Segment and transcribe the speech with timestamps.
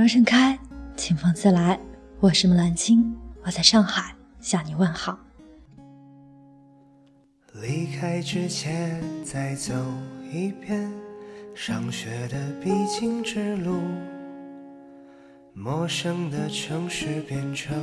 [0.00, 0.58] 儿盛开，
[0.96, 1.78] 清风自来。
[2.20, 5.18] 我是木兰青，我在上海向你问好。
[7.54, 9.74] 离开之前，再走
[10.32, 10.90] 一遍
[11.54, 13.80] 上学的必经之路。
[15.52, 17.74] 陌生的城市变成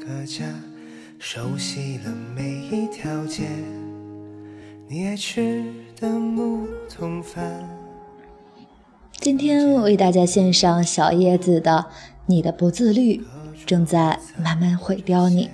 [0.00, 0.44] 个家，
[1.20, 3.48] 熟悉了每一条街。
[4.88, 5.62] 你爱吃
[5.94, 7.68] 的木桶饭。
[9.20, 11.86] 今天为大家献上小叶子的
[12.24, 13.22] 《你的不自律
[13.66, 15.50] 正在慢慢毁掉你》。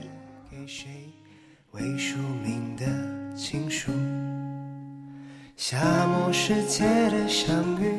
[5.57, 7.91] 夏末世界的相遇。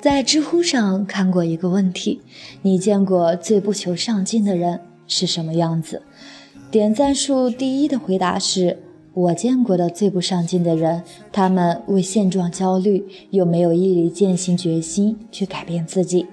[0.00, 2.20] 在知乎上看过一个问题：
[2.62, 6.04] 你见过最不求上进的人是什么样子？
[6.70, 8.78] 点赞数第一的回答是：
[9.18, 11.02] 我见过的最不上进的人，
[11.32, 16.24] 他们为现状焦虑，又没有毅力、践行决心去改变自己。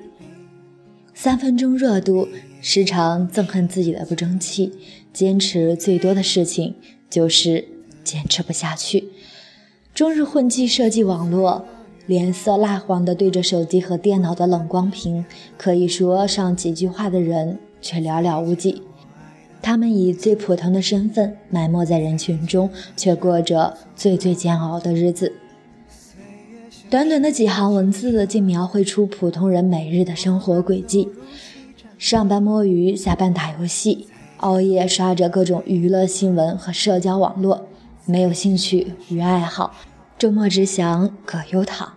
[1.11, 2.27] 三分钟热度，
[2.61, 4.71] 时常憎恨自己的不争气，
[5.11, 6.75] 坚持最多的事情
[7.09, 7.67] 就是
[8.03, 9.05] 坚持不下去，
[9.95, 11.65] 终日混迹设计网络。
[12.05, 15.25] 脸色蜡黄的对着手机和电脑的冷光屏，
[15.57, 18.83] 可以说上几句话的人却寥寥无几。
[19.65, 25.33] 他们以最普通的身份埋没在人群中，却过着最最煎熬的日子。
[26.87, 31.09] 短短的几行文字，竟描绘出普通人每日的生活轨迹：
[31.97, 37.67] 上班摸鱼，下班打游戏，熬夜刷着各种娱乐新闻和社交网络，
[38.05, 39.73] 没有兴趣与爱好。
[40.19, 41.93] 周末只想葛优躺，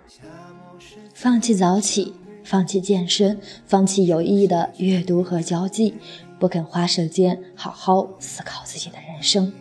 [1.13, 2.15] 放弃早起，
[2.49, 5.93] 放弃健身，放弃有意义的阅读和交际，
[6.39, 9.53] 不肯花时间好好思考自己的人生。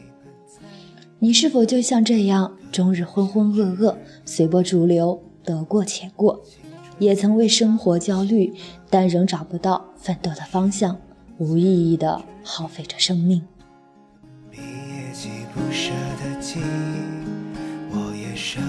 [1.19, 6.41] 你是否就像这样，终日浑浑噩噩，随波逐流，得过且过？
[6.97, 8.53] 也曾为生活焦虑，
[8.89, 10.97] 但仍找不到奋斗的方向，
[11.39, 13.45] 无意义的耗费着生命。
[14.49, 15.91] 毕业季不舍
[16.23, 17.27] 的记忆。
[18.39, 18.59] 舍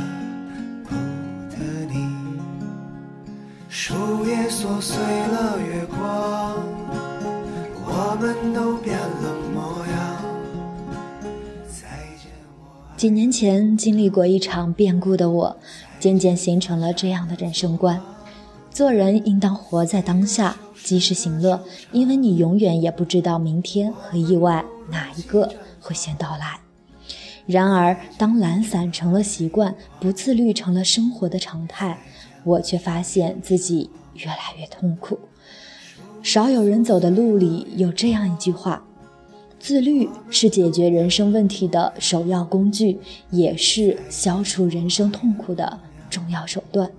[3.71, 6.57] 树叶琐碎了月光，
[7.85, 10.17] 我们都变了模样。
[11.69, 11.87] 再
[12.17, 15.57] 见我几年前经历过一场变故的我，
[16.01, 18.01] 渐渐形成了这样的人生观：
[18.71, 21.63] 做人应当活在当下，及时行乐，
[21.93, 26.59] 因为你永远也不知道明天和意外哪一个会先到来。
[27.47, 31.99] 然而，当懒散成了习惯，不自律成了生活的常态，
[32.45, 35.19] 我却发现自己越来越痛苦。
[36.23, 38.85] 少有人走的路里有这样一句话：
[39.59, 42.99] 自律是解决人生问题的首要工具，
[43.31, 45.79] 也是消除人生痛苦的
[46.11, 46.91] 重要手段。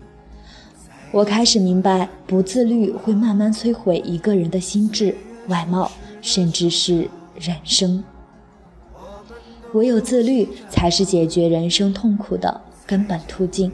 [1.12, 5.16] 我开始明白，不自律会慢慢摧毁一个人的心智、
[5.48, 5.92] 外貌，
[6.22, 8.04] 甚至是人生。
[9.74, 13.72] 唯有自律，才是解决人生痛苦的根本途径。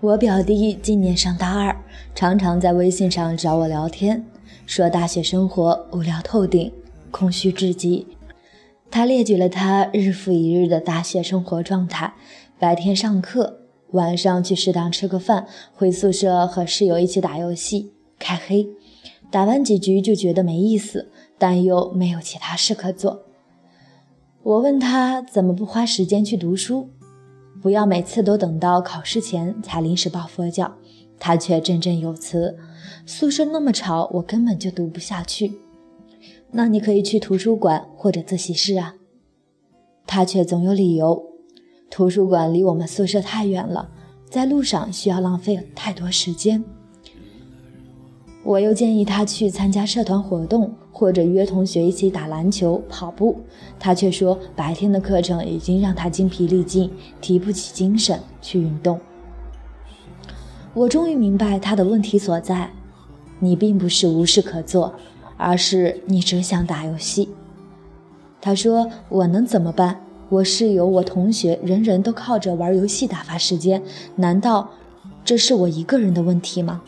[0.00, 1.74] 我表弟今年上大二，
[2.14, 4.24] 常常在微信上找我聊天，
[4.66, 6.72] 说大学生活无聊透顶，
[7.10, 8.06] 空虚至极。
[8.90, 12.12] 他列举了他日复一日的大学生活状态：
[12.58, 13.60] 白天上课。
[13.92, 18.66] 晚上去食堂吃个饭，回宿舍和室友一起打游戏、开黑，
[19.30, 23.22] 打完几局就觉得没意思，但又没有其他事可做。
[24.42, 26.88] 我问他怎么不花时间去读书，
[27.60, 30.74] 不要每次都等到考试前才临时抱佛脚。
[31.18, 32.58] 他却振振有词
[33.06, 35.60] ：“宿舍那么吵，我根本就读不下去。”
[36.50, 38.96] 那你可以去图书馆或者自习室啊。
[40.04, 41.22] 他却总有理由。
[41.88, 43.88] 图书馆离我们宿舍太远了，
[44.28, 46.64] 在路上需要浪费太多时间。
[48.42, 53.40] 我又建议他去参加社团活动，或者约同学一起打篮球、跑步，
[53.76, 56.88] 他却说白天的课程已经让他精疲力尽，
[57.20, 59.00] 提不起精神去运动。
[60.72, 62.70] 我终于明白他的问题所在：
[63.40, 64.94] 你并不是无事可做，
[65.36, 67.30] 而是你只想打游戏。
[68.40, 73.82] 他说：“我能怎么办？”我室友、我同学，人人都靠着玩游戏打发时间，
[74.14, 74.70] 难道
[75.24, 76.80] 这是我一个人的问题吗？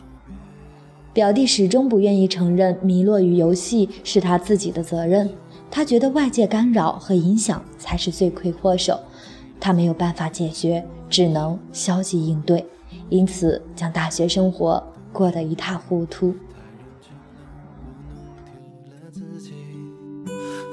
[1.15, 5.29] 表弟始终不愿意承认迷落于游戏是他自己的责任，
[5.71, 8.99] 他觉得外界干扰和影响才是罪魁祸首，
[9.57, 12.65] 他没有办法解决，只能消极应对，
[13.07, 14.83] 因此将大学生活
[15.13, 16.35] 过得一塌糊涂。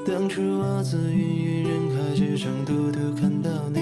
[0.05, 3.79] 当初我自芸芸人海之中独独看到你，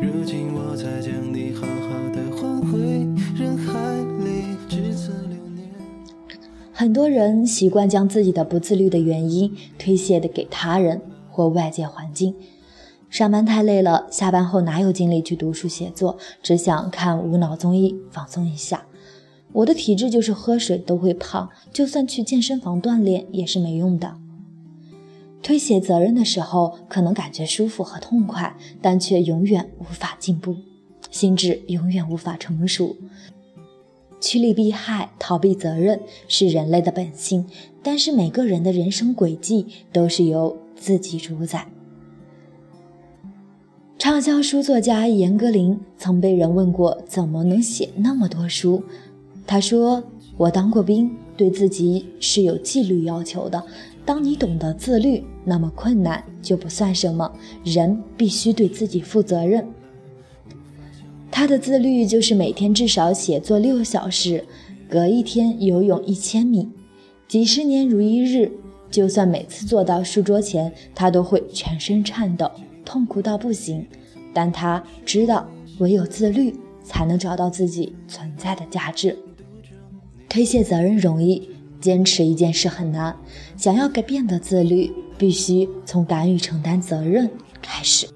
[0.00, 2.78] 如今我才将你好好的还回
[3.34, 4.03] 人海，
[6.76, 11.00] 很多人习惯将自己的不自律的原因推卸的给他人
[11.30, 12.34] 或外界环境。
[13.08, 18.86] 上班太累了，下班后哪有精力去读书写作，只想看无脑综艺放松一下。
[19.52, 24.16] 我的体质就是喝水都会胖，就算去健身房锻炼也是没用的。
[25.44, 30.56] 推卸责任的时候，可能感觉舒服和痛快，但却永远无法进步，
[31.08, 32.96] 心智永远无法成熟。
[34.24, 37.44] 趋利避害、逃避责任是人类的本性，
[37.82, 41.68] 但是每个人的人生轨迹都是由自己主宰。
[43.98, 48.82] 畅销书作家严歌苓曾被人问过，怎么能写那么多书？
[49.46, 50.02] 他说
[50.38, 53.62] ：“我当过兵，对自己是有纪律要求的。
[54.06, 57.30] 当你懂得自律，那么困难就不算什么。
[57.62, 59.68] 人必须对自己负责任。”
[61.36, 64.44] 他的自律就是每天至少写作六小时，
[64.88, 66.68] 隔一天游泳一千米，
[67.26, 68.48] 几十年如一日。
[68.88, 72.48] 就算每次坐到书桌前，他都会全身颤抖，
[72.84, 73.84] 痛苦到不行。
[74.32, 75.44] 但他知道，
[75.78, 76.54] 唯有自律，
[76.84, 79.18] 才能找到自己存在的价值。
[80.28, 81.48] 推卸责任容易，
[81.80, 83.16] 坚持一件事很难。
[83.56, 87.28] 想要改变的自律，必须从敢于承担责任
[87.60, 88.06] 开始。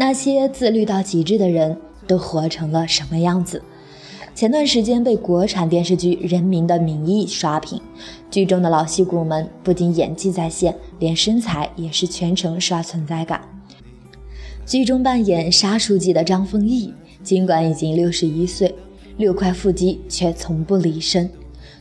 [0.00, 1.76] 那些自律到极致的人
[2.06, 3.62] 都活成了什么样子？
[4.34, 7.78] 前段时间被国产电视剧《人民的名义》刷屏，
[8.30, 13.42] 剧中的老戏骨们不仅演技在线，连身材也是全程刷存在感。
[14.64, 18.74] 剧中扮演沙书记的张丰毅，尽管已经六十一岁，
[19.18, 21.28] 六块腹肌却从不离身。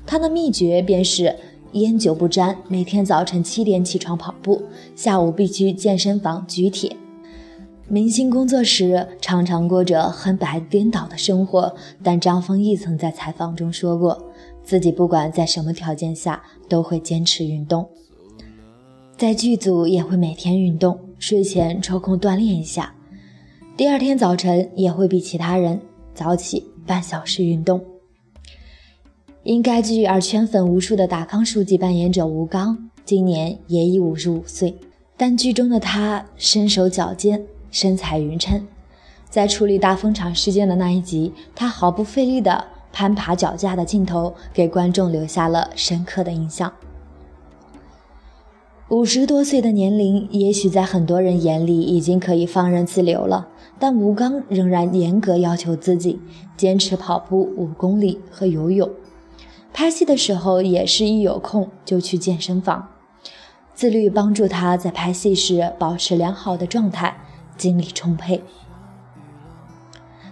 [0.05, 1.33] 他的秘诀便是
[1.71, 4.63] 烟酒不沾，每天早晨七点起床跑步，
[4.93, 6.93] 下午必去健身房举铁。
[7.91, 14.31] 明星工作时常常过着黑白颠倒的生活，但张丰毅曾在采访中说过，
[14.63, 17.89] 自己不管在什么条件下都会坚持运动，
[19.17, 22.93] 在剧组也会每天运动，睡前抽空锻炼一下，
[23.75, 25.81] 第二天早晨也会比其他人
[26.13, 27.83] 早起半小时运动。
[29.41, 34.77] 因该剧而圈粉无数的达康书记扮演者吴刚，今年也已五十五岁，
[35.17, 37.43] 但剧中的他身手矫健。
[37.71, 38.67] 身材匀称，
[39.29, 46.73] 在处理大风场事件的那一集，他毫不费力地攀爬脚架的镜头，给观众留下了深刻的印象。
[48.89, 56.19] 五十多岁的年龄，也许在很多人眼里已经可以放任自流了，但吴刚仍然严格要求自己，
[56.57, 58.89] 坚持跑步五公里和游泳。
[59.71, 62.89] 拍戏的时候，也是一有空就去健身房，
[63.75, 67.15] 自律帮助他在拍戏时保持良好的状态。
[67.59, 68.41] 精力充沛。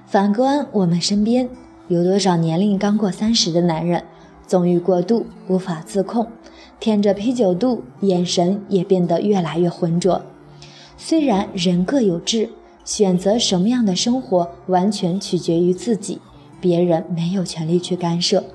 [0.08, 1.50] 反观我们身边，
[1.90, 4.04] 有多少年龄刚过三十的男人，
[4.48, 6.28] 纵欲过度，无法自控，
[6.80, 10.22] 舔着啤酒肚，眼神也变得越来越浑浊。
[10.98, 12.50] 虽然人各有志，
[12.86, 16.20] 选择什么样的生活完全取决于自己，
[16.62, 18.46] 别人没有权利去干涉。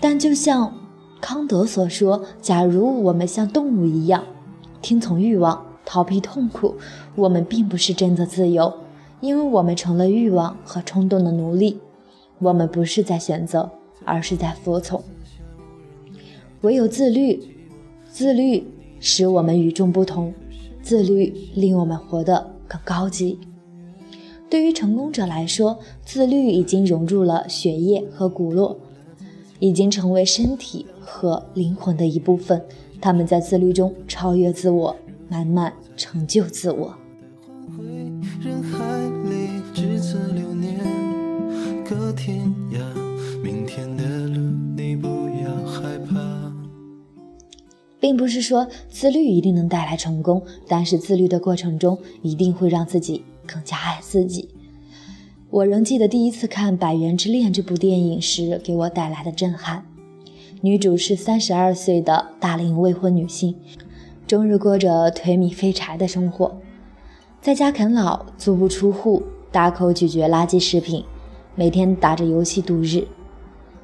[0.00, 0.72] 但就像
[1.20, 4.22] 康德所说：“假如我们像动物一样，
[4.80, 6.74] 听从欲望。”逃避痛苦，
[7.14, 8.70] 我们并不是真的自由，
[9.22, 11.78] 因为我们成了欲望和冲动的奴隶。
[12.40, 13.70] 我们不是在选择，
[14.04, 15.02] 而是在服从。
[16.60, 17.42] 唯有自律，
[18.10, 18.66] 自律
[19.00, 20.34] 使我们与众不同，
[20.82, 23.38] 自律令我们活得更高级。
[24.50, 28.78] 对于成功者来说，自律已经融入了血液和骨络，
[29.58, 32.62] 已经成为身体和灵魂的一部分。
[33.00, 34.94] 他们在自律中超越自我。
[35.28, 36.94] 慢慢成就自我。
[48.00, 54.48] 并不是说自律一定能带来成功，但是自律的过程中一定会让自己更加爱自己。
[55.50, 59.84] 我仍记得第一次看《百元之恋》这部电影时给我带来的震撼。
[60.60, 63.54] 女主是三十二岁的大龄未婚女性。
[64.28, 66.60] 终日过着颓靡废柴的生活，
[67.40, 71.02] 在家啃老，足不出户，大口咀嚼垃圾食品，
[71.54, 73.08] 每天打着游戏度日，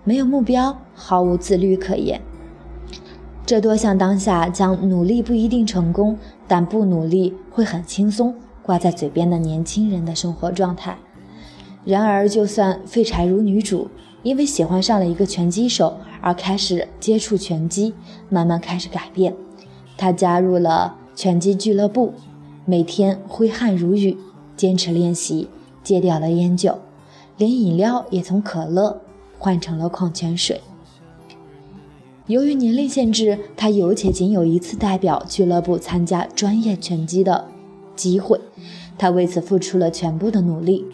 [0.04, 2.20] 没有目标，毫无自律可言。
[3.46, 10.98] 这多像当下将努力不一定成功，但不努力会很轻松挂在嘴边的年轻人的生活状态。
[11.86, 13.88] 然而，就算废柴如女主，
[14.22, 17.94] 因为喜欢上了一个拳击手而开始接触拳击，
[18.28, 19.34] 慢慢开始改变。
[19.96, 22.14] 他加入了拳击俱乐部，
[22.64, 24.16] 每天挥汗如雨，
[24.56, 25.48] 坚持练习，
[25.82, 26.80] 戒掉了烟酒，
[27.36, 29.00] 连饮料也从可乐
[29.38, 30.60] 换成了矿泉水。
[32.26, 37.48] 由于年龄限制，他有且仅有一次代表俱乐部参加专业拳击的
[37.94, 38.40] 机会，
[38.96, 40.86] 他为此付出了全部的努力。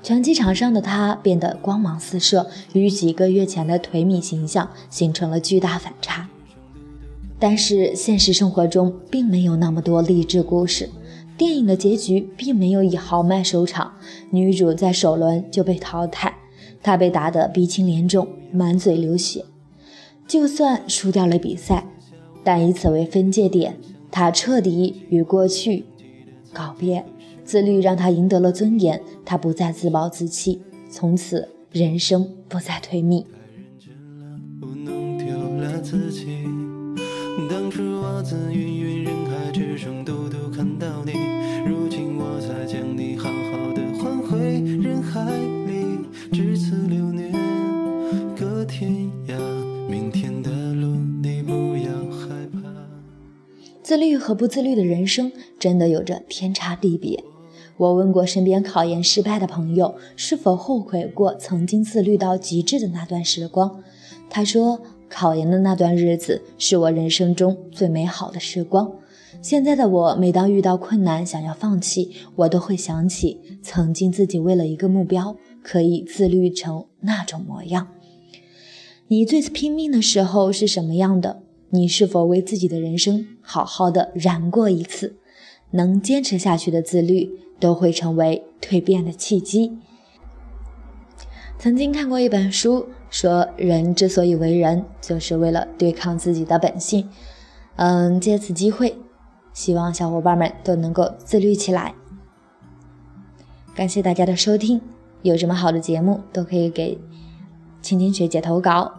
[0.00, 6.28] 拳击场上的他变得光芒四射，与几个月前的颓靡形象形成了巨大反差。
[7.40, 10.90] 但是现实生活中并没有那么多励志故事，
[11.36, 13.92] 电影的结局并没有以豪迈收场，
[14.30, 16.34] 女主在首轮就被淘汰，
[16.82, 19.44] 她被打得鼻青脸肿，满嘴流血。
[20.26, 21.86] 就算输掉了比赛，
[22.42, 23.76] 但以此为分界点，
[24.10, 25.84] 她彻底与过去
[26.52, 27.04] 告别。
[27.44, 33.24] 自律让她赢得了尊严，她不再自暴自弃，从此人生不再颓靡。
[34.60, 35.26] 我弄丢
[35.62, 36.57] 了自己。
[37.46, 41.12] 当初我自芸芸人海之中独独看到你，
[41.64, 45.22] 如今我才将你好好的还回人海
[45.66, 46.00] 里。
[46.32, 47.32] 至此流年，
[48.36, 48.90] 隔天
[49.28, 49.36] 涯，
[49.88, 52.58] 明天的路你不要害怕。
[53.84, 55.30] 自律和不自律的人生
[55.60, 57.22] 真的有着天差地别。
[57.76, 63.80] 我问过身边考研失败的朋友，是否后悔过曾经自律到极致的那段时光。
[64.28, 68.92] 他说，考研的那段日子是我人生中最美好的时光。
[69.42, 77.88] 现在的我，每当遇到困难想要放弃，我都会想起曾经自己为了一个目标可以自律成那种模样。
[79.08, 81.42] 你最拼命的时候是什么样的？
[81.70, 85.16] 你是否为自己的人生好好的燃过一次？
[85.72, 87.30] 能坚持下去的自律。
[87.60, 89.72] 都会成为蜕变的契机。
[91.58, 97.08] 曾经看过一本书，说人之所以为人，就是为了对抗自己的本性。
[97.74, 98.96] 嗯，借此机会，
[99.52, 101.94] 希望小伙伴们都能够自律起来。
[103.74, 104.80] 感谢大家的收听，
[105.22, 106.96] 有什么好的节目都可以给
[107.82, 108.92] 青青学姐投稿，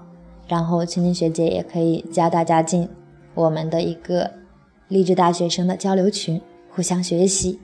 [0.50, 2.90] 然后青青学姐也可以加大家进
[3.36, 4.32] 我们的一个
[4.90, 7.58] 励志大学生的交流群，互相学习。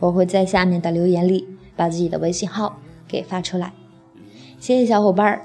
[0.00, 3.72] 我会在下面的留言里把自己的微信号给发出来，
[4.62, 5.42] 谢谢小伙伴儿，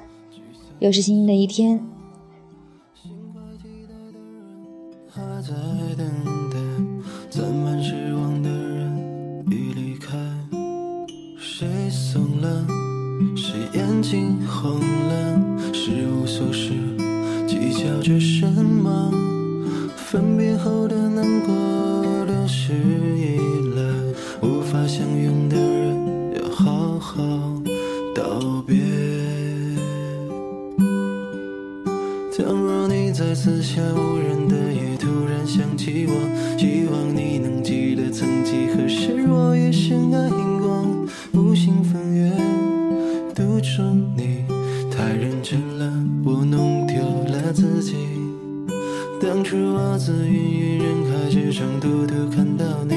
[0.77, 1.83] 又是新的一天。
[2.93, 5.55] 心怀期待的人还在
[5.95, 6.07] 等
[6.51, 6.57] 待，
[7.27, 10.15] 攒满失望的人已离开。
[11.36, 12.67] 谁怂了？
[13.36, 15.74] 谁眼睛红了？
[15.74, 16.74] 是无所事，
[17.47, 19.12] 计较着什么？
[19.95, 21.55] 分别后的难过，
[22.24, 22.71] 流逝
[23.17, 23.39] 已
[23.75, 23.81] 来。
[24.47, 27.24] 无法相拥的人，要好好
[28.13, 28.96] 道别。
[33.77, 36.13] 下无人的夜突然想起我，
[36.57, 40.27] 希望你能记得曾几何时我也深爱
[40.60, 40.84] 过。
[41.34, 42.36] 无心分远，
[43.36, 44.43] 独钟你
[44.89, 45.93] 太认真了，
[46.25, 46.96] 我弄丢
[47.31, 47.93] 了自己。
[49.22, 52.96] 当初我自芸芸人海之中独独看到你，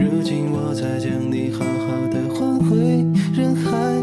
[0.00, 2.78] 如今我才将你好好的还回
[3.34, 4.01] 人海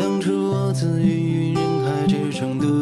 [0.00, 2.79] 当初我自芸芸人海之中独，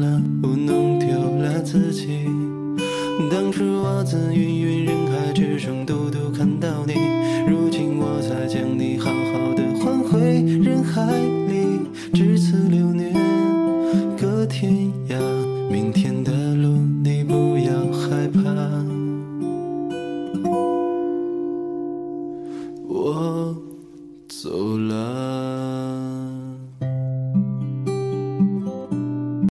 [0.00, 2.26] 了，我弄丢了自己。
[3.30, 7.23] 当初我自芸芸人海之中，独独看到你。